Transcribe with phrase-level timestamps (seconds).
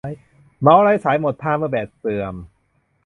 [0.61, 2.35] เมาส์ไร้สายหมดท่าเมื่อแบตเสื่อม